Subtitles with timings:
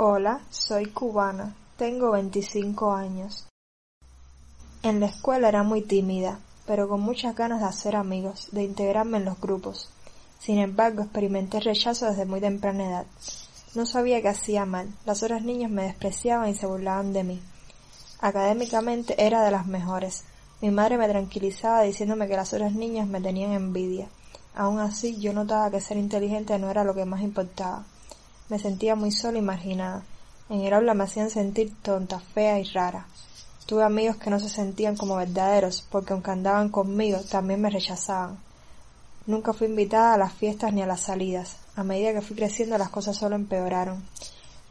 [0.00, 3.48] Hola, soy cubana, tengo 25 años.
[4.84, 9.16] En la escuela era muy tímida, pero con muchas ganas de hacer amigos, de integrarme
[9.16, 9.90] en los grupos.
[10.38, 13.06] Sin embargo, experimenté rechazo desde muy temprana edad.
[13.74, 17.42] No sabía que hacía mal, las otras niñas me despreciaban y se burlaban de mí.
[18.20, 20.22] Académicamente era de las mejores.
[20.60, 24.06] Mi madre me tranquilizaba diciéndome que las otras niñas me tenían envidia.
[24.54, 27.84] Aun así, yo notaba que ser inteligente no era lo que más importaba.
[28.48, 30.02] Me sentía muy sola y marginada.
[30.48, 33.06] En el aula me hacían sentir tonta, fea y rara.
[33.66, 38.38] Tuve amigos que no se sentían como verdaderos, porque aunque andaban conmigo, también me rechazaban.
[39.26, 41.58] Nunca fui invitada a las fiestas ni a las salidas.
[41.76, 44.02] A medida que fui creciendo las cosas solo empeoraron.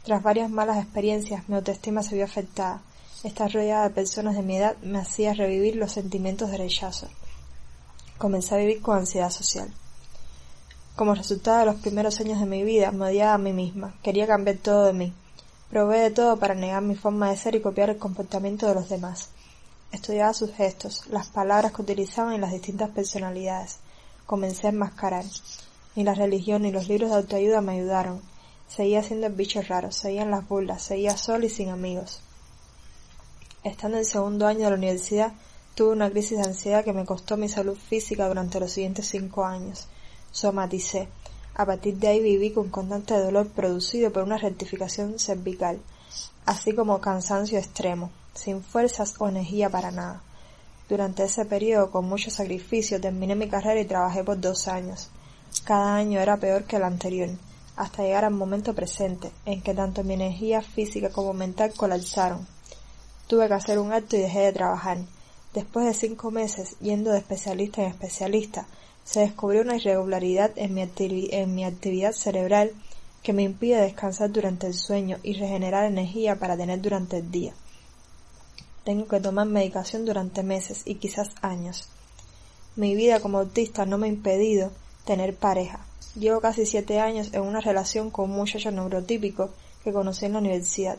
[0.02, 2.80] Tras varias malas experiencias, mi autoestima se vio afectada.
[3.22, 7.08] Estar rodeada de personas de mi edad me hacía revivir los sentimientos de rechazo.
[8.16, 9.72] Comencé a vivir con ansiedad social.
[10.98, 14.26] Como resultado de los primeros años de mi vida, me odiaba a mí misma, quería
[14.26, 15.12] cambiar todo de mí.
[15.70, 18.88] Probé de todo para negar mi forma de ser y copiar el comportamiento de los
[18.88, 19.28] demás.
[19.92, 23.78] Estudiaba sus gestos, las palabras que utilizaban y las distintas personalidades.
[24.26, 25.24] Comencé a enmascarar.
[25.94, 28.20] Ni la religión ni los libros de autoayuda me ayudaron.
[28.66, 32.22] Seguía siendo el bicho raro, seguían las burlas, seguía sola y sin amigos.
[33.62, 35.32] Estando en segundo año de la universidad,
[35.76, 39.44] tuve una crisis de ansiedad que me costó mi salud física durante los siguientes cinco
[39.44, 39.86] años
[40.32, 41.08] somaticé.
[41.54, 45.80] A partir de ahí viví con constante dolor producido por una rectificación cervical,
[46.46, 50.22] así como cansancio extremo, sin fuerzas o energía para nada.
[50.88, 55.10] Durante ese periodo, con mucho sacrificio, terminé mi carrera y trabajé por dos años.
[55.64, 57.30] Cada año era peor que el anterior,
[57.76, 62.46] hasta llegar al momento presente, en que tanto mi energía física como mental colapsaron.
[63.26, 64.98] Tuve que hacer un acto y dejé de trabajar.
[65.52, 68.66] Después de cinco meses yendo de especialista en especialista,
[69.08, 72.72] se descubrió una irregularidad en mi, actividad cerebral
[73.22, 77.54] que me impide descansar durante el sueño y regenerar energía para tener durante el día.
[78.84, 81.88] Tengo que tomar medicación durante meses y quizás años.
[82.76, 84.72] Mi vida como autista no me ha impedido
[85.06, 85.86] tener pareja.
[86.14, 89.48] Llevo casi siete años en una relación con un muchacho neurotípico
[89.84, 90.98] que conocí en la universidad.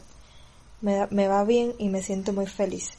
[0.82, 2.99] Me va bien y me siento muy feliz.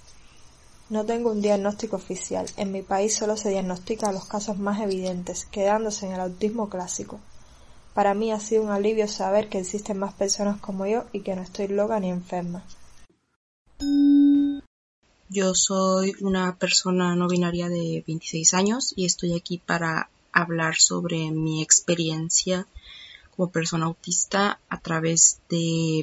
[0.90, 2.46] No tengo un diagnóstico oficial.
[2.56, 7.20] En mi país solo se diagnostican los casos más evidentes, quedándose en el autismo clásico.
[7.94, 11.36] Para mí ha sido un alivio saber que existen más personas como yo y que
[11.36, 12.64] no estoy loca ni enferma.
[15.28, 21.30] Yo soy una persona no binaria de 26 años y estoy aquí para hablar sobre
[21.30, 22.66] mi experiencia
[23.36, 26.02] como persona autista a través de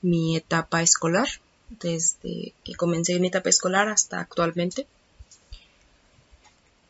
[0.00, 1.28] mi etapa escolar
[1.68, 4.86] desde que comencé mi etapa escolar hasta actualmente.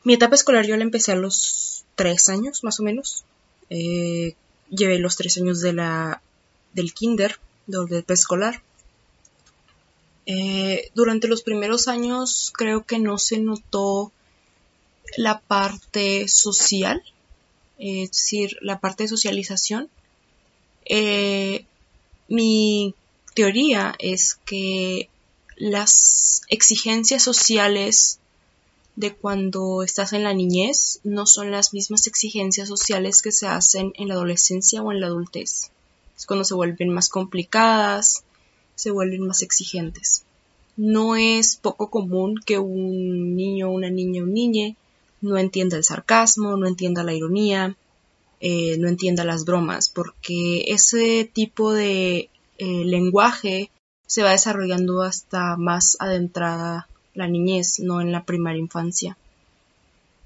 [0.04, 3.24] Mi etapa escolar yo la empecé a los tres años, más o menos.
[3.70, 4.34] Eh,
[4.70, 6.22] llevé los tres años de la,
[6.74, 8.62] del kinder, del preescolar.
[10.26, 14.12] Eh, durante los primeros años creo que no se notó
[15.16, 17.02] la parte social,
[17.78, 19.88] es decir, la parte de socialización.
[20.84, 21.64] Eh,
[22.28, 22.94] mi
[23.36, 25.08] teoría es que
[25.56, 28.18] las exigencias sociales
[28.96, 33.92] de cuando estás en la niñez no son las mismas exigencias sociales que se hacen
[33.94, 35.70] en la adolescencia o en la adultez.
[36.16, 38.24] Es cuando se vuelven más complicadas
[38.76, 40.24] se vuelven más exigentes.
[40.76, 44.76] No es poco común que un niño, una niña, un niñe
[45.22, 47.74] no entienda el sarcasmo, no entienda la ironía,
[48.40, 52.28] eh, no entienda las bromas, porque ese tipo de
[52.58, 53.70] eh, lenguaje
[54.06, 59.16] se va desarrollando hasta más adentrada la niñez, no en la primera infancia.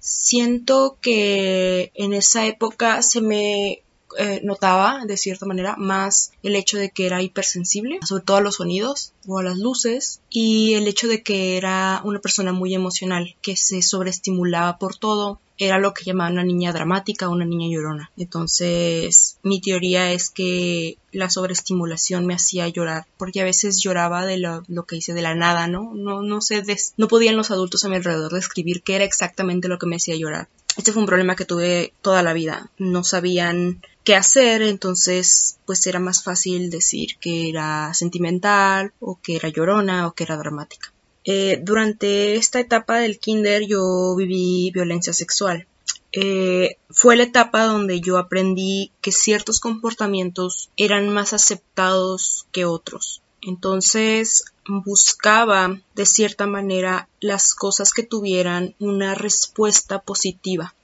[0.01, 3.83] Siento que en esa época se me
[4.19, 8.41] eh, notaba de cierta manera más el hecho de que era hipersensible, sobre todo a
[8.41, 12.75] los sonidos o a las luces, y el hecho de que era una persona muy
[12.75, 17.69] emocional, que se sobreestimulaba por todo, era lo que llamaban una niña dramática, una niña
[17.69, 18.11] llorona.
[18.17, 24.39] Entonces, mi teoría es que la sobreestimulación me hacía llorar, porque a veces lloraba de
[24.39, 25.93] lo, que hice de la nada, ¿no?
[25.95, 26.63] No, no sé,
[26.97, 30.17] no podían los adultos a mi alrededor describir qué era exactamente lo que me hacía
[30.17, 30.49] llorar.
[30.77, 32.71] Este fue un problema que tuve toda la vida.
[32.79, 39.37] No sabían qué hacer, entonces pues era más fácil decir que era sentimental o que
[39.37, 40.93] era llorona o que era dramática.
[41.33, 45.69] Eh, durante esta etapa del kinder yo viví violencia sexual.
[46.11, 53.23] Eh, fue la etapa donde yo aprendí que ciertos comportamientos eran más aceptados que otros.
[53.43, 60.75] Entonces buscaba de cierta manera las cosas que tuvieran una respuesta positiva.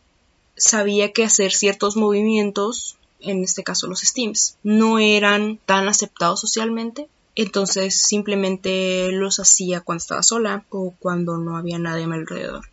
[0.56, 7.08] Sabía que hacer ciertos movimientos, en este caso los steams, no eran tan aceptados socialmente
[7.36, 12.66] entonces simplemente los hacía cuando estaba sola o cuando no había nadie a mi alrededor.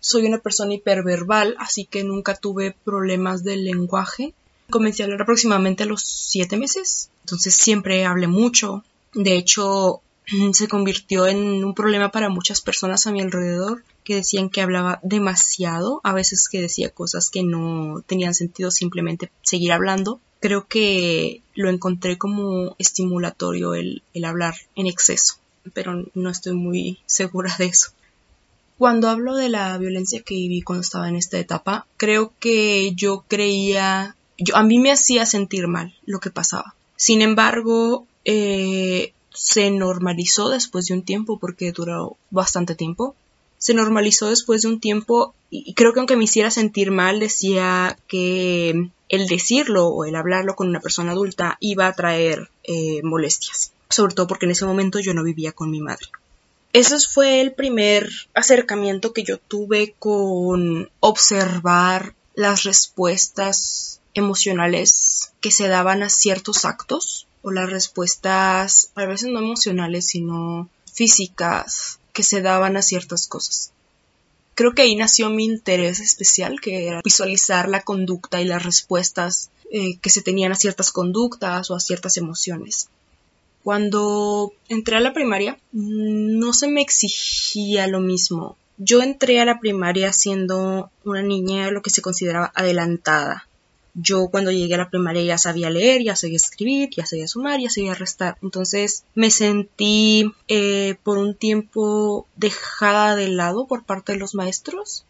[0.00, 4.34] Soy una persona hiperverbal, así que nunca tuve problemas de lenguaje.
[4.70, 8.84] Comencé a hablar aproximadamente a los siete meses, entonces siempre hablé mucho.
[9.12, 10.00] De hecho,
[10.52, 15.00] se convirtió en un problema para muchas personas a mi alrededor que decían que hablaba
[15.02, 21.42] demasiado, a veces que decía cosas que no tenían sentido simplemente seguir hablando creo que
[21.54, 25.34] lo encontré como estimulatorio el, hablar en exceso,
[25.72, 27.90] pero no estoy muy segura de eso.
[28.78, 33.24] Cuando hablo de la violencia que viví cuando estaba en esta etapa, creo que yo
[33.26, 36.74] creía, yo, a mí me hacía sentir mal lo que pasaba.
[36.96, 43.14] Sin embargo, eh, se normalizó después de un tiempo, porque duró bastante tiempo.
[43.58, 47.96] Se normalizó después de un tiempo y creo que aunque me hiciera sentir mal, decía
[48.08, 53.72] que el decirlo o el hablarlo con una persona adulta iba a traer eh, molestias,
[53.88, 56.06] sobre todo porque en ese momento yo no vivía con mi madre.
[56.72, 65.68] Ese fue el primer acercamiento que yo tuve con observar las respuestas emocionales que se
[65.68, 72.42] daban a ciertos actos o las respuestas a veces no emocionales sino físicas que se
[72.42, 73.70] daban a ciertas cosas
[74.56, 79.50] creo que ahí nació mi interés especial, que era visualizar la conducta y las respuestas
[79.70, 82.88] eh, que se tenían a ciertas conductas o a ciertas emociones.
[83.62, 88.56] Cuando entré a la primaria, no se me exigía lo mismo.
[88.78, 93.46] Yo entré a la primaria siendo una niña lo que se consideraba adelantada.
[93.98, 97.60] Yo cuando llegué a la primaria ya sabía leer, ya sabía escribir, ya sabía sumar,
[97.60, 98.36] ya sabía restar.
[98.42, 105.04] Entonces me sentí eh, por un tiempo dejada de lado por parte de los maestros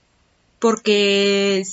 [0.61, 1.65] porque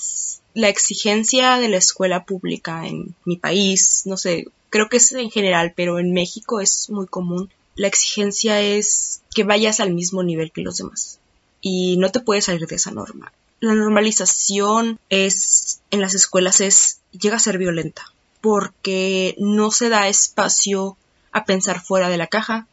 [0.56, 5.30] la exigencia de la escuela pública en mi país, no sé, creo que es en
[5.30, 7.50] general, pero en México es muy común.
[7.76, 11.20] La exigencia es que vayas al mismo nivel que los demás
[11.62, 13.32] y no te puedes salir de esa norma
[13.64, 20.10] la normalización es en las escuelas es llega a ser violenta porque no se da
[20.10, 20.98] espacio
[21.32, 22.68] a pensar fuera de la caja,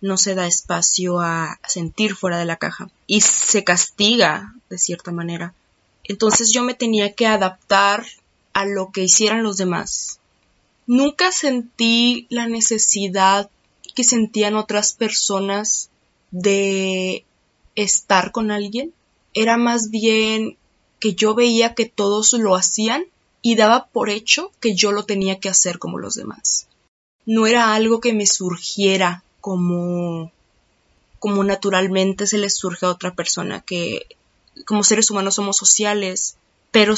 [0.00, 5.10] no se da espacio a sentir fuera de la caja y se castiga de cierta
[5.10, 5.54] manera.
[6.04, 8.06] Entonces yo me tenía que adaptar
[8.52, 10.20] a lo que hicieran los demás.
[10.86, 13.50] Nunca sentí la necesidad
[13.94, 15.90] que sentían otras personas
[16.30, 17.24] de
[17.74, 18.92] estar con alguien
[19.34, 20.56] era más bien
[21.00, 23.04] que yo veía que todos lo hacían
[23.48, 26.66] y daba por hecho que yo lo tenía que hacer como los demás.
[27.24, 30.30] No era algo que me surgiera como
[31.18, 34.06] como naturalmente se le surge a otra persona que
[34.66, 36.36] como seres humanos somos sociales,
[36.72, 36.94] pero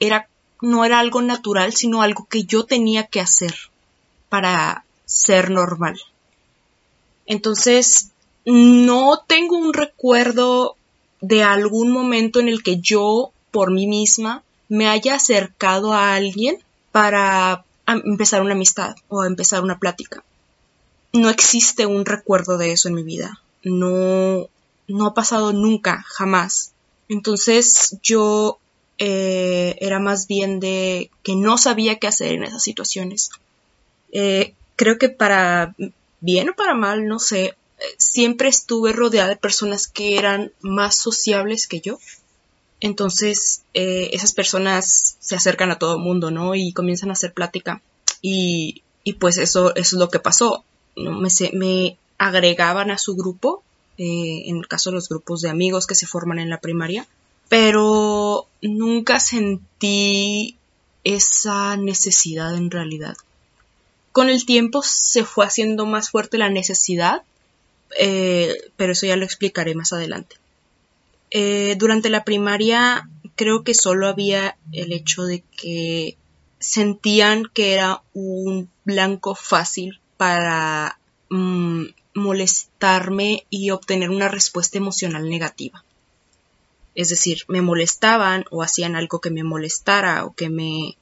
[0.00, 0.28] era
[0.60, 3.54] no era algo natural, sino algo que yo tenía que hacer
[4.28, 6.00] para ser normal.
[7.26, 8.10] Entonces,
[8.44, 10.74] no tengo un recuerdo
[11.20, 16.58] de algún momento en el que yo, por mí misma, me haya acercado a alguien
[16.92, 20.22] para empezar una amistad o empezar una plática.
[21.12, 23.40] No existe un recuerdo de eso en mi vida.
[23.62, 24.48] No,
[24.88, 26.72] no ha pasado nunca, jamás.
[27.08, 28.58] Entonces yo
[28.98, 33.30] eh, era más bien de que no sabía qué hacer en esas situaciones.
[34.12, 35.74] Eh, creo que para
[36.20, 37.54] bien o para mal, no sé,
[37.98, 41.98] siempre estuve rodeada de personas que eran más sociables que yo.
[42.84, 46.54] Entonces, eh, esas personas se acercan a todo el mundo, ¿no?
[46.54, 47.80] Y comienzan a hacer plática.
[48.20, 48.82] Y,
[49.18, 50.64] pues eso, es lo que pasó.
[50.94, 53.62] Me, me agregaban a su grupo,
[53.96, 57.06] eh, en el caso de los grupos de amigos que se forman en la primaria,
[57.48, 60.58] pero nunca sentí
[61.04, 63.16] esa necesidad en realidad.
[64.12, 67.22] Con el tiempo se fue haciendo más fuerte la necesidad,
[67.98, 70.36] eh, pero eso ya lo explicaré más adelante.
[71.36, 76.16] Eh, durante la primaria creo que solo había el hecho de que
[76.60, 80.96] sentían que era un blanco fácil para
[81.30, 85.84] mm, molestarme y obtener una respuesta emocional negativa.
[86.94, 90.96] Es decir, me molestaban o hacían algo que me molestara o que me,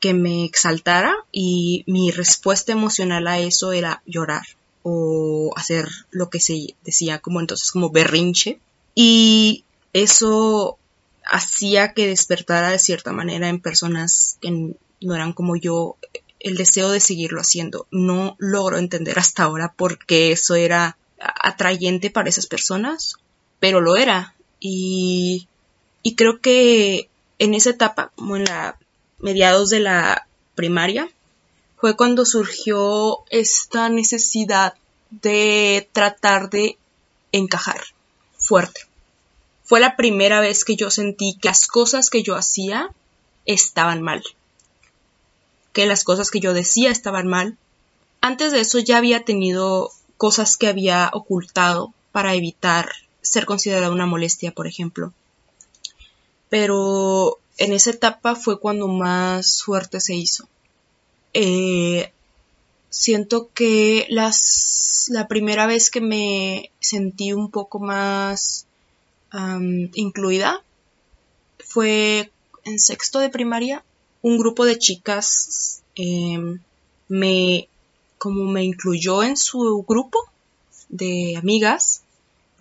[0.00, 4.46] que me exaltara y mi respuesta emocional a eso era llorar
[4.82, 8.58] o hacer lo que se decía como entonces como berrinche
[8.96, 9.62] y
[10.02, 10.78] eso
[11.24, 15.96] hacía que despertara de cierta manera en personas que no eran como yo
[16.38, 17.86] el deseo de seguirlo haciendo.
[17.90, 23.16] No logro entender hasta ahora por qué eso era atrayente para esas personas,
[23.58, 24.34] pero lo era.
[24.60, 25.48] Y,
[26.02, 28.78] y creo que en esa etapa, como en la
[29.18, 31.08] mediados de la primaria,
[31.78, 34.74] fue cuando surgió esta necesidad
[35.10, 36.78] de tratar de
[37.32, 37.80] encajar
[38.38, 38.82] fuerte.
[39.66, 42.90] Fue la primera vez que yo sentí que las cosas que yo hacía
[43.46, 44.22] estaban mal,
[45.72, 47.58] que las cosas que yo decía estaban mal.
[48.20, 52.92] Antes de eso ya había tenido cosas que había ocultado para evitar
[53.22, 55.12] ser considerada una molestia, por ejemplo.
[56.48, 60.48] Pero en esa etapa fue cuando más fuerte se hizo.
[61.34, 62.12] Eh,
[62.88, 68.65] siento que las, la primera vez que me sentí un poco más
[69.94, 70.62] incluida
[71.58, 72.30] fue
[72.64, 73.84] en sexto de primaria.
[74.22, 76.60] Un grupo de chicas em,
[77.08, 77.68] me
[78.18, 80.18] como me incluyó en su grupo
[80.88, 82.02] de amigas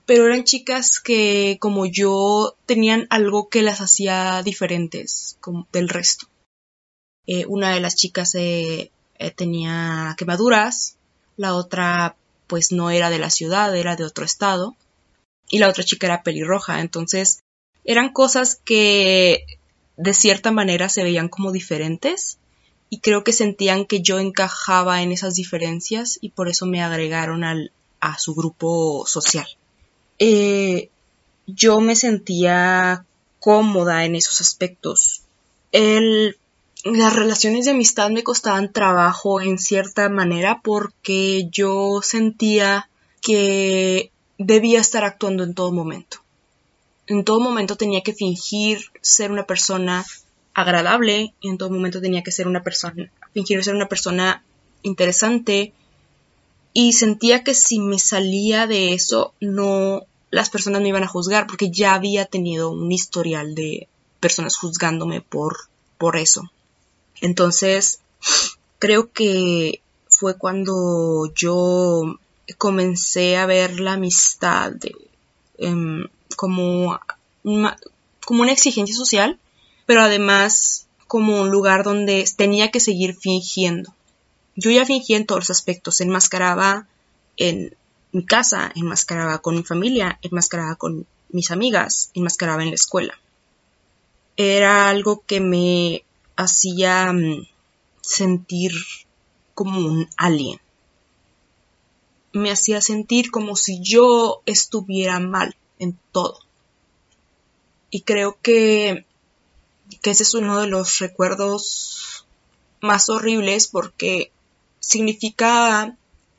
[0.05, 5.37] pero eran chicas que como yo tenían algo que las hacía diferentes
[5.71, 6.27] del resto.
[7.27, 10.97] Eh, una de las chicas eh, eh, tenía quemaduras,
[11.37, 12.15] la otra
[12.47, 14.75] pues no era de la ciudad, era de otro estado,
[15.49, 17.43] y la otra chica era pelirroja, entonces
[17.83, 19.45] eran cosas que
[19.97, 22.37] de cierta manera se veían como diferentes
[22.89, 27.43] y creo que sentían que yo encajaba en esas diferencias y por eso me agregaron
[27.43, 29.47] al, a su grupo social.
[30.19, 30.89] Eh,
[31.47, 33.05] yo me sentía
[33.39, 35.21] cómoda en esos aspectos.
[35.71, 36.37] El,
[36.83, 42.89] las relaciones de amistad me costaban trabajo en cierta manera porque yo sentía
[43.21, 46.17] que debía estar actuando en todo momento.
[47.07, 50.05] En todo momento tenía que fingir ser una persona
[50.53, 54.43] agradable, en todo momento tenía que ser una persona, fingir ser una persona
[54.81, 55.73] interesante,
[56.73, 61.47] y sentía que si me salía de eso, no, las personas me iban a juzgar,
[61.47, 63.87] porque ya había tenido un historial de
[64.19, 65.55] personas juzgándome por,
[65.97, 66.51] por eso.
[67.21, 67.99] Entonces,
[68.79, 72.17] creo que fue cuando yo
[72.57, 74.73] comencé a ver la amistad
[75.57, 76.99] em, como,
[77.43, 77.77] una,
[78.25, 79.39] como una exigencia social,
[79.85, 83.93] pero además como un lugar donde tenía que seguir fingiendo.
[84.55, 86.87] Yo ya fingía en todos los aspectos, enmascaraba
[87.37, 87.75] en
[88.11, 93.19] mi casa, enmascaraba con mi familia, enmascaraba con mis amigas, enmascaraba en la escuela.
[94.37, 96.03] Era algo que me
[96.35, 97.45] hacía mm,
[98.01, 98.71] sentir
[99.53, 100.59] como un alien.
[102.35, 106.39] Me hacía sentir como si yo estuviera mal en todo.
[107.89, 109.05] Y creo que,
[110.01, 112.27] que ese es uno de los recuerdos
[112.81, 114.31] más horribles porque
[114.81, 115.95] significa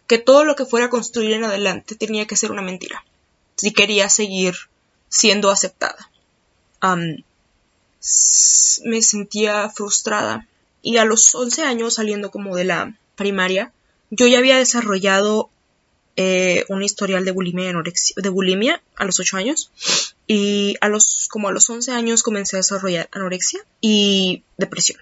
[0.07, 3.03] que todo lo que fuera a construir en adelante tenía que ser una mentira,
[3.57, 4.55] si quería seguir
[5.09, 6.11] siendo aceptada.
[8.85, 10.47] me sentía frustrada
[10.83, 13.73] y a los 11 años saliendo como de la primaria,
[14.11, 15.51] yo ya había desarrollado
[16.17, 17.73] eh, un historial de bulimia,
[18.17, 19.71] de bulimia a los 8 años
[20.27, 24.99] y a los como a los 11 años comencé a desarrollar anorexia y depresión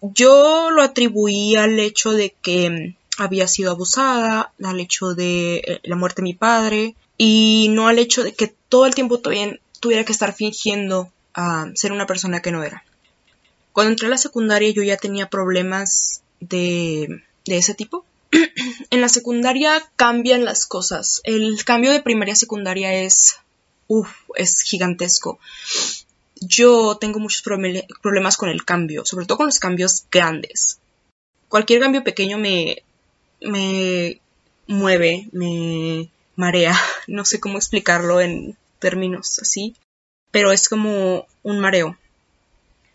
[0.00, 5.96] yo lo atribuí al hecho de que había sido abusada, al hecho de eh, la
[5.96, 10.12] muerte de mi padre y no al hecho de que todo el tiempo tuviera que
[10.12, 12.84] estar fingiendo a ser una persona que no era.
[13.72, 18.04] Cuando entré a la secundaria yo ya tenía problemas de, de ese tipo.
[18.90, 21.20] en la secundaria cambian las cosas.
[21.24, 23.36] El cambio de primaria a secundaria es,
[23.86, 25.38] uff, es gigantesco.
[26.40, 30.78] Yo tengo muchos problemas con el cambio, sobre todo con los cambios grandes.
[31.48, 32.82] Cualquier cambio pequeño me,
[33.40, 34.20] me
[34.66, 36.78] mueve, me marea.
[37.08, 39.74] No sé cómo explicarlo en términos así,
[40.30, 41.96] pero es como un mareo.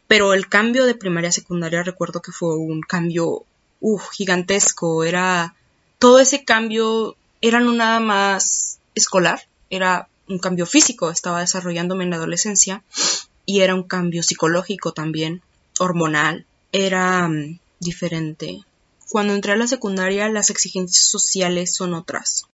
[0.07, 3.43] Pero el cambio de primaria a secundaria recuerdo que fue un cambio
[3.83, 5.03] uf, gigantesco.
[5.03, 5.53] Era
[5.99, 11.11] todo ese cambio era no nada más escolar, era un cambio físico.
[11.11, 12.83] Estaba desarrollándome en la adolescencia
[13.45, 15.41] y era un cambio psicológico también,
[15.77, 16.45] hormonal.
[16.71, 18.63] Era mm, diferente.
[19.09, 22.45] Cuando entré a la secundaria, las exigencias sociales son otras.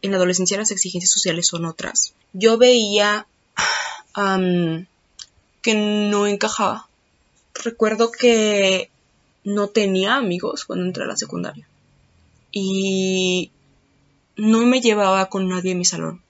[0.00, 2.14] En la adolescencia, las exigencias sociales son otras.
[2.32, 3.26] Yo veía
[5.62, 6.88] que no encajaba.
[7.52, 8.90] Recuerdo que
[9.48, 11.66] no tenía amigos cuando entré a la secundaria.
[12.52, 13.50] Y
[14.36, 16.22] no me llevaba con nadie en mi salón.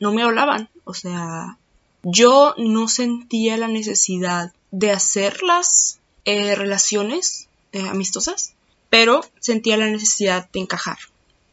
[0.00, 0.68] No me hablaban.
[0.82, 1.58] O sea,
[2.02, 8.54] yo no sentía la necesidad de hacer las eh, relaciones eh, amistosas,
[8.90, 10.98] pero sentía la necesidad de encajar.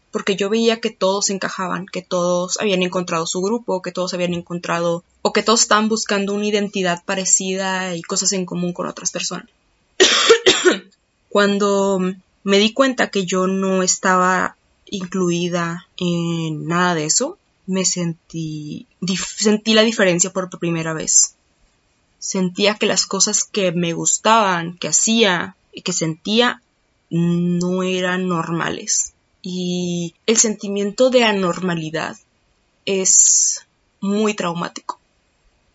[0.09, 4.33] Porque yo veía que todos encajaban, que todos habían encontrado su grupo, que todos habían
[4.33, 9.11] encontrado, o que todos estaban buscando una identidad parecida y cosas en común con otras
[9.11, 9.47] personas.
[11.33, 11.99] Cuando
[12.43, 18.85] me di cuenta que yo no estaba incluida en nada de eso, me sentí,
[19.17, 21.33] sentí la diferencia por primera vez.
[22.19, 26.61] Sentía que las cosas que me gustaban, que hacía y que sentía
[27.09, 29.13] no eran normales.
[29.41, 32.15] Y el sentimiento de anormalidad
[32.85, 33.65] es
[34.01, 34.99] muy traumático.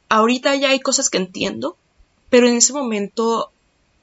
[0.09, 1.77] Ahorita ya hay cosas que entiendo,
[2.31, 3.51] pero en ese momento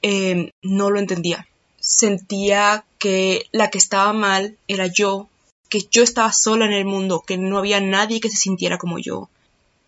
[0.08, 1.48] Em, no lo entendía.
[1.80, 5.28] Sentía que la que estaba mal era yo,
[5.68, 9.00] que yo estaba sola en el mundo, que no había nadie que se sintiera como
[9.00, 9.28] yo,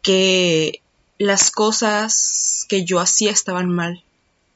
[0.03, 0.83] que
[1.19, 4.03] las cosas que yo hacía estaban mal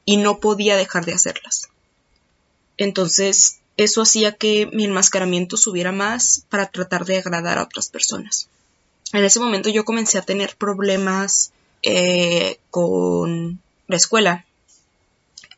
[0.03, 1.69] y no podía dejar de hacerlas.
[2.75, 8.49] Entonces, eso hacía que mi enmascaramiento subiera más para tratar de agradar a otras personas.
[9.13, 14.45] En ese momento yo comencé a tener problemas eh, con la escuela.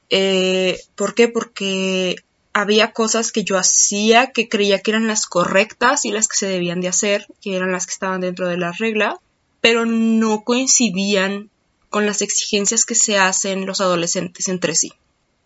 [0.09, 1.27] Eh, ¿Por qué?
[1.27, 2.15] Porque
[2.53, 6.47] había cosas que yo hacía que creía que eran las correctas y las que se
[6.47, 9.19] debían de hacer, que eran las que estaban dentro de la regla,
[9.59, 11.49] pero no coincidían
[11.89, 14.93] con las exigencias que se hacen los adolescentes entre sí.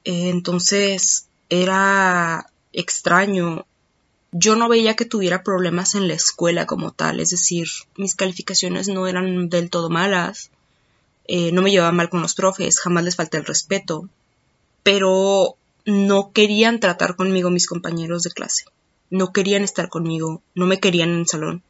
[0.03, 3.65] Eh, entonces era extraño.
[4.31, 7.67] Yo no veía que tuviera problemas en la escuela como tal, es decir,
[7.97, 10.51] mis calificaciones no eran del todo malas,
[11.27, 14.09] eh, no me llevaba mal con los profes, jamás les falté el respeto,
[14.83, 18.65] pero no querían tratar conmigo mis compañeros de clase,
[19.09, 21.63] no querían estar conmigo, no me querían en el salón.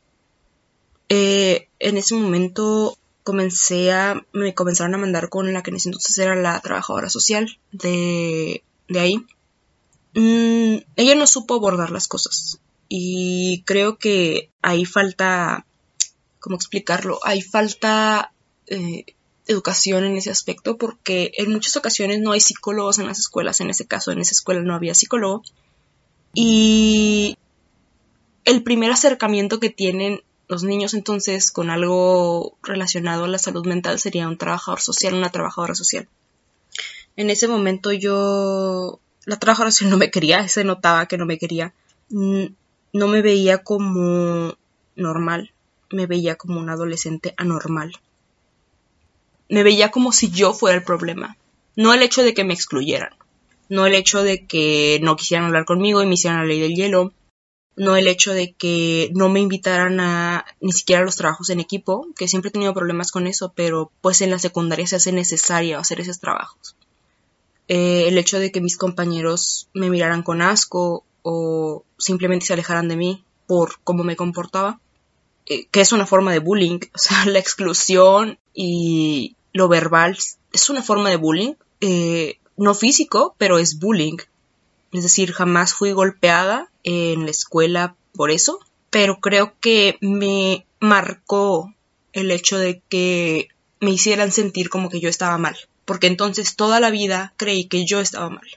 [1.09, 5.89] Eh, en ese momento comencé a, me comenzaron a mandar con la que en ese
[5.89, 9.15] entonces era la trabajadora social de, de ahí.
[10.13, 15.65] Mm, ella no supo abordar las cosas y creo que ahí falta,
[16.39, 17.19] ¿cómo explicarlo?
[17.23, 18.33] Ahí falta
[18.65, 19.05] eh,
[19.49, 23.71] educación en ese aspecto porque en muchas ocasiones no hay psicólogos en las escuelas, en
[23.71, 25.41] ese caso en esa escuela no había psicólogo
[26.35, 27.35] y
[28.45, 33.99] el primer acercamiento que tienen los niños entonces con algo relacionado a la salud mental
[33.99, 36.07] sería un trabajador social, una trabajadora social.
[37.15, 41.39] En ese momento yo, la trabajadora social no me quería, se notaba que no me
[41.39, 41.73] quería,
[42.09, 44.55] no me veía como
[44.95, 45.53] normal,
[45.91, 47.93] me veía como un adolescente anormal
[49.49, 51.37] me veía como si yo fuera el problema.
[51.75, 53.13] No el hecho de que me excluyeran,
[53.67, 56.75] no el hecho de que no quisieran hablar conmigo y me hicieran la ley del
[56.75, 57.13] hielo,
[57.75, 61.61] no el hecho de que no me invitaran a ni siquiera a los trabajos en
[61.61, 65.13] equipo, que siempre he tenido problemas con eso, pero pues en la secundaria se hace
[65.13, 66.75] necesario hacer esos trabajos.
[67.69, 72.89] Eh, el hecho de que mis compañeros me miraran con asco o simplemente se alejaran
[72.89, 74.79] de mí por cómo me comportaba,
[75.45, 80.17] eh, que es una forma de bullying, o sea, la exclusión y lo verbal
[80.51, 84.17] es una forma de bullying, eh, no físico, pero es bullying.
[84.91, 88.59] Es decir, jamás fui golpeada en la escuela por eso,
[88.89, 91.73] pero creo que me marcó
[92.13, 96.79] el hecho de que me hicieran sentir como que yo estaba mal, porque entonces toda
[96.79, 98.47] la vida creí que yo estaba mal.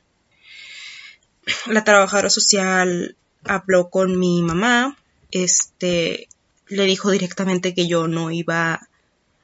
[1.66, 4.96] La trabajadora social habló con mi mamá,
[5.30, 6.28] este,
[6.68, 8.88] le dijo directamente que yo no iba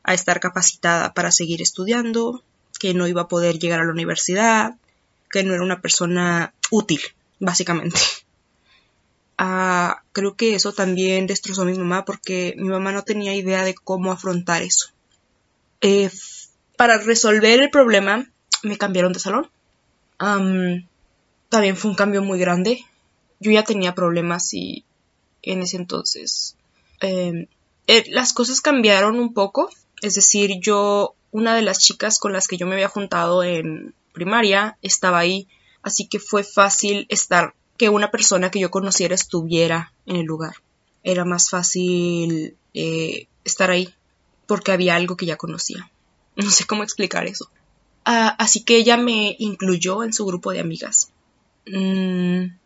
[0.08, 2.42] a estar capacitada para seguir estudiando,
[2.80, 4.74] que no iba a poder llegar a la universidad,
[5.30, 7.00] que no era una persona útil,
[7.38, 8.00] básicamente.
[9.40, 13.62] Ah, creo que eso también destrozó a mi mamá porque mi mamá no tenía idea
[13.62, 14.88] de cómo afrontar eso.
[15.80, 16.10] Eh,
[16.76, 18.28] para resolver el problema
[18.64, 19.48] me cambiaron de salón.
[20.18, 22.84] también fue un cambio muy grande.
[23.38, 24.84] Yo ya tenía problemas y
[25.42, 26.56] en ese entonces
[26.98, 27.46] em,
[27.86, 29.70] eh, las cosas cambiaron un poco.
[30.02, 33.94] Es decir, yo, una de las chicas con las que yo me había juntado en
[34.12, 35.48] primaria estaba ahí,
[35.82, 40.56] así que fue fácil estar que una persona que yo conociera estuviera en el lugar.
[41.04, 43.94] Era más fácil eh, estar ahí
[44.46, 45.90] porque había algo que ya conocía.
[46.36, 47.50] No sé cómo explicar eso.
[48.04, 51.10] Ah, así que ella me incluyó en su grupo de amigas.
[51.66, 52.56] Mm,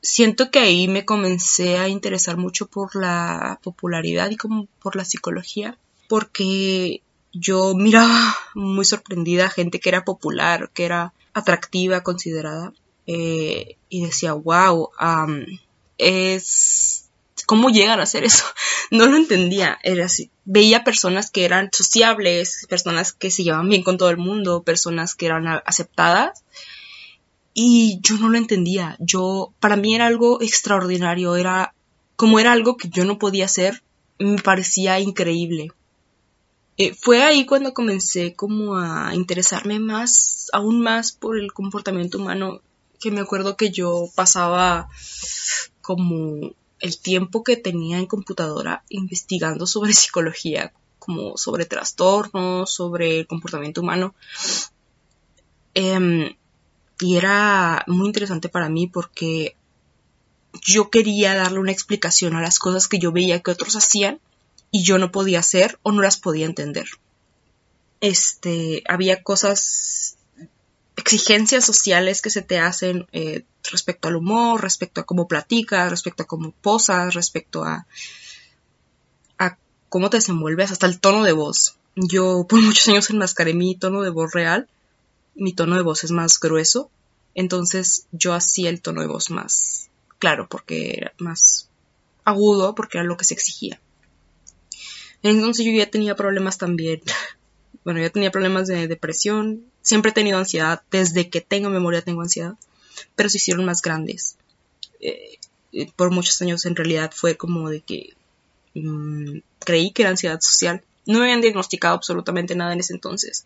[0.00, 5.04] siento que ahí me comencé a interesar mucho por la popularidad y como por la
[5.04, 5.76] psicología,
[6.08, 12.72] porque yo miraba muy sorprendida a gente que era popular, que era atractiva, considerada,
[13.06, 14.90] eh, y decía, wow,
[15.98, 17.02] es...
[17.44, 18.44] ¿Cómo llegan a hacer eso?
[18.90, 20.30] No lo entendía, era así.
[20.44, 25.16] Veía personas que eran sociables, personas que se llevaban bien con todo el mundo, personas
[25.16, 26.44] que eran aceptadas,
[27.52, 28.96] y yo no lo entendía.
[29.00, 31.74] Yo, para mí era algo extraordinario, era
[32.14, 33.82] como era algo que yo no podía hacer,
[34.18, 35.72] me parecía increíble.
[36.78, 42.60] Eh, fue ahí cuando comencé como a interesarme más, aún más por el comportamiento humano
[43.00, 44.88] que me acuerdo que yo pasaba
[45.80, 53.26] como el tiempo que tenía en computadora investigando sobre psicología, como sobre trastornos, sobre el
[53.26, 54.14] comportamiento humano.
[55.72, 56.36] Em,
[57.00, 59.56] y era muy interesante para mí porque
[60.62, 64.20] yo quería darle una explicación a las cosas que yo veía que otros hacían
[64.70, 66.86] y yo no podía hacer o no las podía entender.
[68.00, 70.16] Este, había cosas
[70.96, 76.22] exigencias sociales que se te hacen eh, respecto al humor, respecto a cómo platicas, respecto
[76.22, 77.86] a cómo posas, respecto a,
[79.38, 81.76] a cómo te desenvuelves, hasta el tono de voz.
[81.94, 84.68] Yo por muchos años enmascaré mi tono de voz real,
[85.34, 86.90] mi tono de voz es más grueso,
[87.34, 91.68] entonces yo hacía el tono de voz más claro porque era más
[92.24, 93.80] agudo, porque era lo que se exigía.
[95.22, 97.02] Entonces yo ya tenía problemas también.
[97.84, 102.22] Bueno, ya tenía problemas de depresión, siempre he tenido ansiedad, desde que tengo memoria tengo
[102.22, 102.54] ansiedad,
[103.14, 104.36] pero se hicieron más grandes.
[104.98, 105.38] Eh,
[105.72, 108.14] eh, por muchos años en realidad fue como de que
[108.74, 110.82] mm, creí que era ansiedad social.
[111.06, 113.44] No me habían diagnosticado absolutamente nada en ese entonces,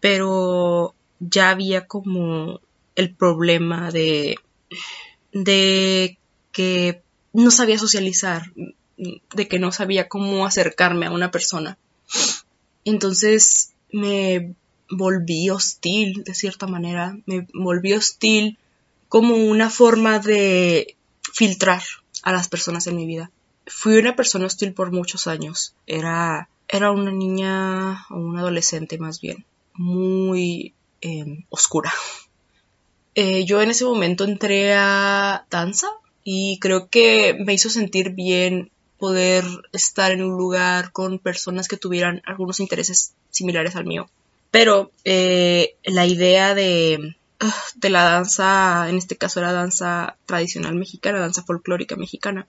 [0.00, 2.60] pero ya había como
[2.94, 4.36] el problema de,
[5.32, 6.18] de
[6.52, 7.00] que
[7.32, 8.52] no sabía socializar,
[8.98, 11.78] de que no sabía cómo acercarme a una persona.
[12.84, 14.54] Entonces me
[14.90, 18.58] volví hostil, de cierta manera, me volví hostil
[19.08, 20.96] como una forma de
[21.32, 21.82] filtrar
[22.22, 23.30] a las personas en mi vida.
[23.66, 25.74] Fui una persona hostil por muchos años.
[25.86, 31.92] Era, era una niña o una adolescente más bien, muy em, oscura.
[33.20, 35.88] Eh, yo en ese momento entré a danza
[36.22, 41.76] y creo que me hizo sentir bien poder estar en un lugar con personas que
[41.76, 44.10] tuvieran algunos intereses similares al mío.
[44.50, 50.74] Pero eh, la idea de, ah, de la danza, en este caso la danza tradicional
[50.74, 52.46] mexicana, danza folclórica mexicana,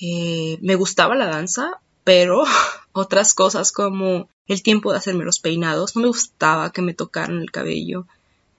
[0.00, 2.44] eh, me gustaba la danza, pero
[2.92, 7.40] otras cosas como el tiempo de hacerme los peinados, no me gustaba que me tocaran
[7.40, 8.06] el cabello,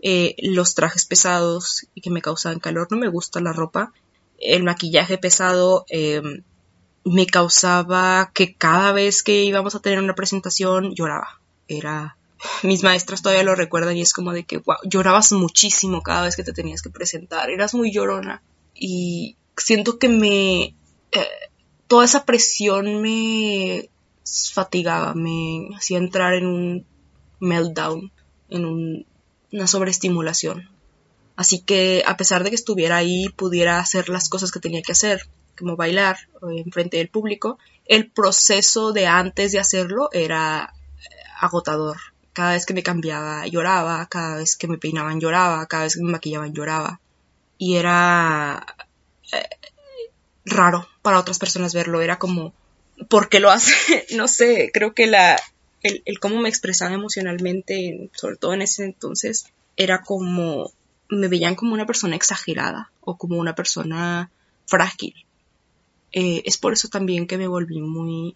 [0.01, 3.91] eh, los trajes pesados y que me causaban calor, no me gusta la ropa,
[4.39, 5.85] el maquillaje pesado,
[7.03, 11.39] me causaba que cada vez que íbamos a tener una presentación lloraba.
[11.67, 12.17] Era
[12.63, 16.35] mis maestras todavía lo recuerdan y es como de que wow, llorabas muchísimo cada vez
[16.35, 18.41] que te tenías que presentar, eras muy llorona
[18.73, 20.75] y siento que me
[21.11, 21.27] eh,
[21.87, 23.89] toda esa presión me
[24.53, 26.85] fatigaba, me hacía entrar en un
[27.39, 28.11] meltdown,
[28.49, 29.05] en
[29.51, 30.69] una sobreestimulación.
[31.35, 34.91] Así que a pesar de que estuviera ahí, pudiera hacer las cosas que tenía que
[34.91, 35.27] hacer,
[35.61, 41.97] como bailar en frente del público, el proceso de antes de hacerlo era eh, agotador.
[42.33, 46.03] Cada vez que me cambiaba lloraba, cada vez que me peinaban lloraba, cada vez que
[46.03, 46.99] me maquillaban lloraba.
[47.57, 48.65] Y era
[49.31, 49.49] eh,
[50.45, 52.53] raro para otras personas verlo, era como,
[53.07, 54.07] ¿por qué lo hace?
[54.15, 55.39] no sé, creo que la,
[55.83, 59.45] el, el cómo me expresaba emocionalmente, sobre todo en ese entonces,
[59.77, 60.71] era como,
[61.09, 64.31] me veían como una persona exagerada o como una persona
[64.65, 65.13] frágil.
[66.11, 68.33] Eh, es por eso también que me volví muy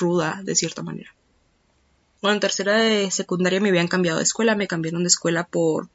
[0.00, 1.14] ruda de cierta manera.
[2.22, 5.88] Bueno, en tercera de secundaria me habían cambiado de escuela, me cambiaron de escuela por,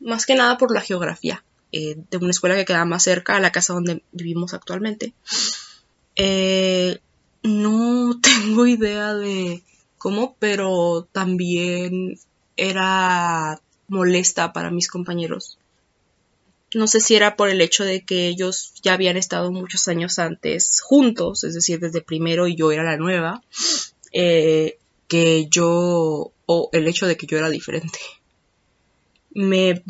[0.00, 1.42] más que nada por la geografía.
[1.70, 5.12] eh, de una escuela que quedaba más cerca a la casa donde vivimos actualmente.
[6.16, 6.98] Eh,
[7.42, 9.62] no tengo idea de
[9.98, 12.18] cómo, pero también
[12.56, 15.58] era molesta para mis compañeros.
[16.74, 20.18] No sé si era por el hecho de que ellos ya habían estado muchos años
[20.18, 23.42] antes juntos, es decir, desde primero y yo era la nueva,
[24.12, 27.98] eh, que yo, o el hecho de que yo era diferente.
[29.32, 29.82] Me,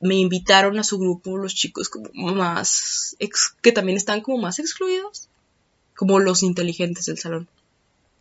[0.00, 3.16] me invitaron a su grupo los chicos como más,
[3.60, 5.28] que también están como más excluidos,
[5.96, 7.48] como los inteligentes del salón.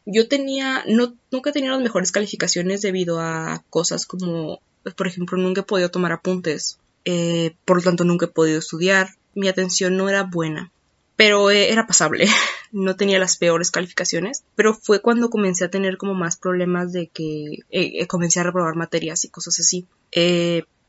[0.07, 4.61] Yo tenía, no, nunca tenía las mejores calificaciones debido a cosas como,
[4.95, 9.15] por ejemplo, nunca he podido tomar apuntes, eh, por lo tanto nunca he podido estudiar,
[9.33, 10.71] mi atención no era buena,
[11.15, 12.27] pero eh, era pasable,
[12.71, 17.07] no tenía las peores calificaciones, pero fue cuando comencé a tener como más problemas de
[17.07, 19.85] que eh, comencé a reprobar materias y cosas así.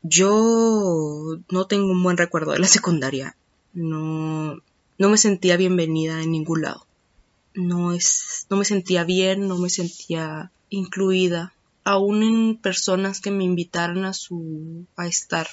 [0.03, 3.35] yo no tengo un buen recuerdo de la secundaria,
[3.73, 4.61] no,
[4.97, 6.87] no me sentía bienvenida en ningún lado
[7.57, 11.53] no es, no me sentía bien, no me sentía incluida,
[11.83, 15.47] aún en personas que me invitaran a su, a estar.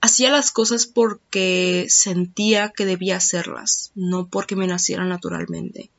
[0.00, 5.90] Hacía las cosas porque sentía que debía hacerlas, no porque me nacieran naturalmente.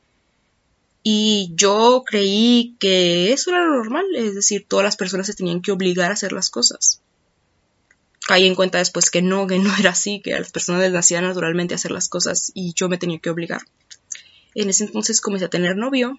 [1.02, 5.62] Y yo creí que eso era lo normal, es decir, todas las personas se tenían
[5.62, 7.00] que obligar a hacer las cosas.
[8.26, 10.92] Caí en cuenta después que no, que no era así, que a las personas les
[10.92, 13.62] nacían naturalmente hacer las cosas y yo me tenía que obligar.
[14.54, 16.18] En ese entonces comencé a tener novio.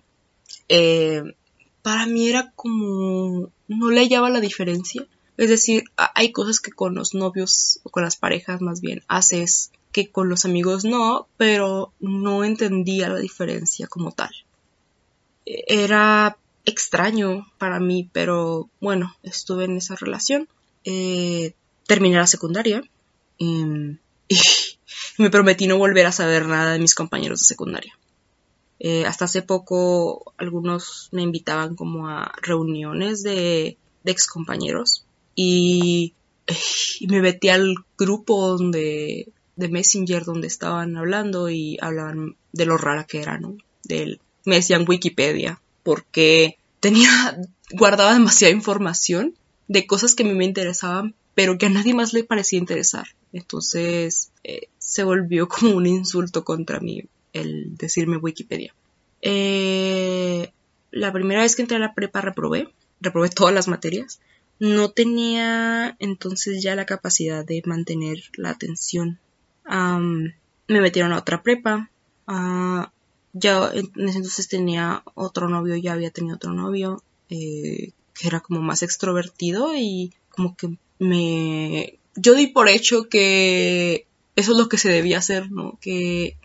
[0.68, 1.36] Eh,
[1.82, 3.52] para mí era como...
[3.68, 5.06] no le hallaba la diferencia.
[5.42, 9.72] Es decir, hay cosas que con los novios o con las parejas más bien haces
[9.92, 14.30] que con los amigos no, pero no entendía la diferencia como tal.
[15.44, 20.48] Era extraño para mí, pero bueno, estuve en esa relación.
[20.84, 21.56] Eh,
[21.88, 22.84] terminé la secundaria
[23.40, 24.38] em, y
[25.18, 27.98] me prometí no volver a saber nada de mis compañeros de secundaria.
[28.78, 34.28] Eh, hasta hace poco algunos me invitaban como a reuniones de, de ex
[35.36, 36.14] y,
[37.08, 43.06] me metí al grupo donde de Messenger donde estaban hablando y hablaban de lo rara
[43.06, 43.58] que era, ¿no?
[44.46, 47.38] me decían Wikipedia porque tenía
[47.72, 49.36] guardaba demasiada información
[49.68, 53.08] de cosas que a mí me interesaban pero que a nadie más le parecía interesar.
[53.34, 58.74] Entonces eh, se volvió como un insulto contra mí el decirme Wikipedia.
[59.22, 60.52] Eh,
[60.92, 62.68] la primera vez que entré a la prepa reprobé,
[63.00, 64.20] reprobé todas las materias.
[64.62, 69.18] No tenía entonces ya la capacidad de mantener la atención.
[69.66, 71.90] me metieron a otra prepa.
[72.28, 72.92] Ah,
[73.34, 78.40] ya en ese entonces tenía otro novio, ya había tenido otro novio, eh, que era
[78.40, 81.98] como más extrovertido y como que me...
[82.16, 85.80] Yo di por hecho que eso es lo que se debía hacer, ¿no?
[85.82, 86.38] Que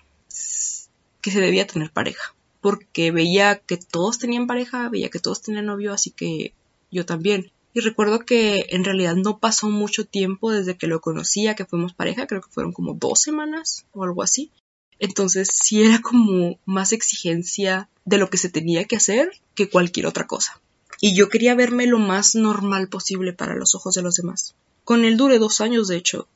[1.26, 5.66] que se debía tener pareja, porque veía que todos tenían pareja, veía que todos tenían
[5.66, 6.54] novio, así que
[6.92, 7.50] yo también.
[7.76, 11.92] Y recuerdo que en realidad no pasó mucho tiempo desde que lo conocía, que fuimos
[11.92, 14.50] pareja, creo que fueron como dos semanas o algo así.
[14.98, 20.06] Entonces sí era como más exigencia de lo que se tenía que hacer que cualquier
[20.06, 20.58] otra cosa.
[21.02, 24.54] Y yo quería verme lo más normal posible para los ojos de los demás.
[24.84, 26.28] Con él duré dos años, de hecho.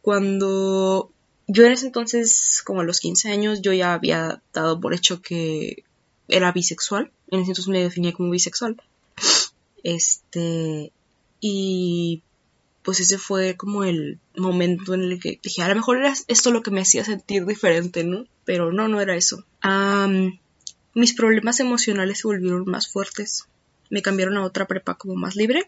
[0.00, 1.12] cuando
[1.46, 5.22] yo en ese entonces, como a los 15 años, yo ya había dado por hecho
[5.22, 5.84] que
[6.26, 7.12] era bisexual.
[7.28, 8.82] En ese entonces me definía como bisexual.
[9.82, 10.92] Este,
[11.40, 12.22] y
[12.82, 16.50] pues ese fue como el momento en el que dije, a lo mejor era esto
[16.50, 18.26] lo que me hacía sentir diferente, ¿no?
[18.44, 19.44] Pero no, no era eso.
[20.94, 23.44] mis problemas emocionales se volvieron más fuertes.
[23.90, 25.66] Me cambiaron a otra prepa como más libre.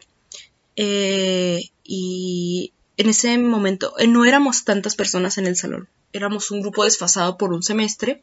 [0.76, 5.88] Eh, y en ese momento eh, no éramos tantas personas en el salón.
[6.12, 8.22] Éramos un grupo desfasado por un semestre.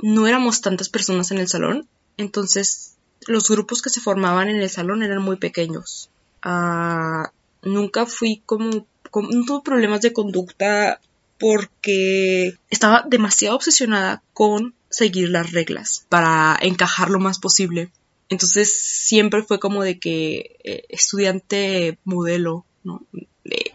[0.00, 1.88] No éramos tantas personas en el salón.
[2.16, 2.93] Entonces,
[3.26, 6.10] los grupos que se formaban en el salón eran muy pequeños.
[6.42, 7.30] Ah,
[7.62, 8.86] nunca fui como.
[9.14, 11.00] No tuve problemas de conducta
[11.38, 17.90] porque estaba demasiado obsesionada con seguir las reglas para encajar lo más posible.
[18.28, 22.64] Entonces siempre fue como de que eh, estudiante modelo,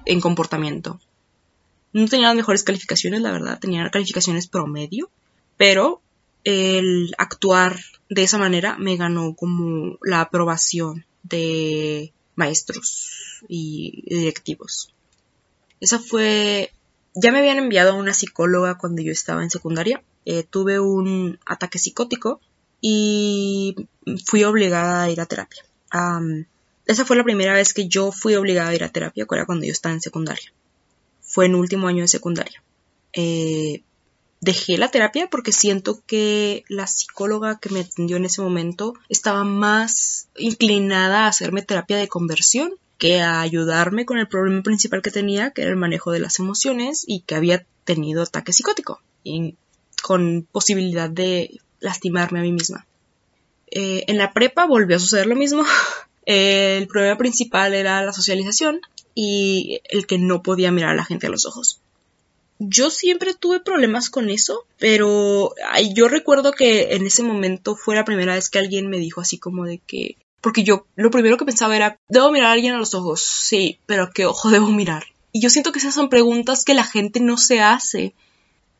[0.05, 0.99] en comportamiento.
[1.93, 5.09] No tenía las mejores calificaciones, la verdad, tenía calificaciones promedio,
[5.57, 6.01] pero
[6.43, 14.93] el actuar de esa manera me ganó como la aprobación de maestros y directivos.
[15.79, 16.71] Esa fue...
[17.15, 20.01] Ya me habían enviado a una psicóloga cuando yo estaba en secundaria.
[20.25, 22.39] Eh, tuve un ataque psicótico
[22.81, 23.75] y
[24.25, 25.63] fui obligada a ir a terapia
[26.85, 29.65] esa fue la primera vez que yo fui obligada a ir a terapia, era cuando
[29.65, 30.51] yo estaba en secundaria.
[31.21, 32.63] fue en último año de secundaria.
[33.13, 33.83] Eh,
[34.41, 39.43] dejé la terapia porque siento que la psicóloga que me atendió en ese momento estaba
[39.43, 45.11] más inclinada a hacerme terapia de conversión que a ayudarme con el problema principal que
[45.11, 49.55] tenía, que era el manejo de las emociones y que había tenido ataque psicótico y
[50.03, 52.85] con posibilidad de lastimarme a mí misma.
[53.71, 55.63] Eh, en la prepa volvió a suceder lo mismo.
[56.25, 58.81] el problema principal era la socialización
[59.15, 61.81] y el que no podía mirar a la gente a los ojos.
[62.59, 65.53] Yo siempre tuve problemas con eso, pero
[65.95, 69.37] yo recuerdo que en ese momento fue la primera vez que alguien me dijo así
[69.37, 70.17] como de que...
[70.41, 73.79] Porque yo lo primero que pensaba era, debo mirar a alguien a los ojos, sí,
[73.85, 75.05] pero ¿a qué ojo debo mirar?
[75.31, 78.13] Y yo siento que esas son preguntas que la gente no se hace.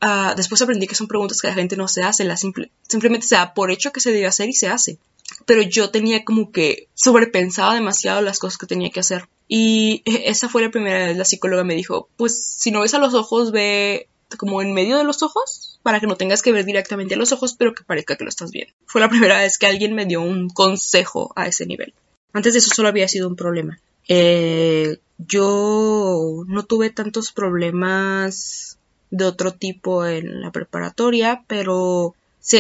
[0.01, 3.35] Ah, después aprendí que son preguntas que la gente no se hace, la simplemente se
[3.35, 4.97] da por hecho que se debe hacer y se hace.
[5.45, 9.29] Pero yo tenía como que sobrepensaba demasiado las cosas que tenía que hacer.
[9.49, 12.99] Y esa fue la primera vez la psicóloga me dijo, pues si no ves a
[12.99, 14.07] los ojos, ve
[14.37, 17.31] como en medio de los ojos, para que no tengas que ver directamente a los
[17.31, 18.71] ojos, pero que parezca que lo estás viendo.
[18.85, 21.93] Fue la primera vez que alguien me dio un consejo a ese nivel.
[22.31, 23.79] Antes de eso solo había sido un problema.
[24.07, 28.77] Eh, yo no tuve tantos problemas
[29.09, 32.13] de otro tipo en la preparatoria, pero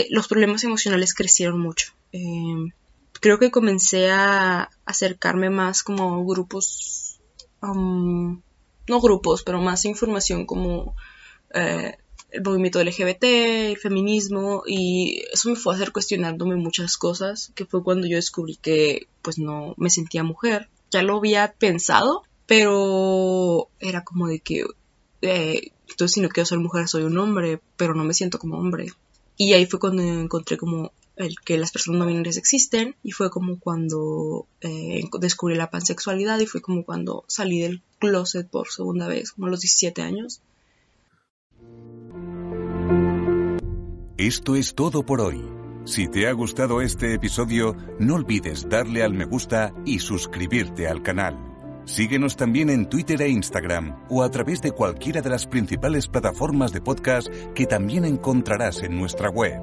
[0.09, 1.93] los problemas emocionales crecieron mucho.
[2.11, 2.71] Eh,
[3.19, 7.19] creo que comencé a acercarme más como grupos,
[7.61, 8.41] um,
[8.87, 10.95] no grupos, pero más información como
[11.53, 11.97] eh,
[12.31, 17.65] el movimiento LGBT, el feminismo, y eso me fue a hacer cuestionándome muchas cosas, que
[17.65, 20.69] fue cuando yo descubrí que pues no me sentía mujer.
[20.91, 24.65] Ya lo había pensado, pero era como de que,
[25.21, 28.57] eh, entonces si no quiero ser mujer soy un hombre, pero no me siento como
[28.57, 28.93] hombre.
[29.41, 33.29] Y ahí fue cuando encontré como el que las personas no binarias existen y fue
[33.29, 39.07] como cuando eh, descubrí la pansexualidad y fue como cuando salí del closet por segunda
[39.07, 40.41] vez, como a los 17 años.
[44.17, 45.41] Esto es todo por hoy.
[45.85, 51.01] Si te ha gustado este episodio, no olvides darle al me gusta y suscribirte al
[51.01, 51.48] canal.
[51.89, 56.71] Síguenos también en Twitter e Instagram o a través de cualquiera de las principales plataformas
[56.71, 59.59] de podcast que también encontrarás en nuestra web.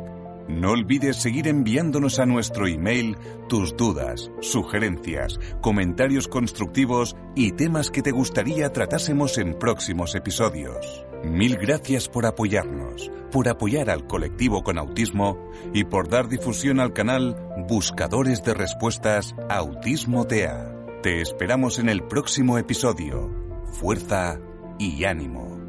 [0.48, 3.16] No olvides seguir enviándonos a nuestro email
[3.48, 11.04] tus dudas, sugerencias, comentarios constructivos y temas que te gustaría tratásemos en próximos episodios.
[11.24, 15.38] Mil gracias por apoyarnos, por apoyar al colectivo con autismo
[15.72, 17.36] y por dar difusión al canal
[17.68, 20.75] Buscadores de Respuestas Autismo TEA.
[21.02, 23.30] Te esperamos en el próximo episodio.
[23.80, 24.40] Fuerza
[24.78, 25.65] y ánimo.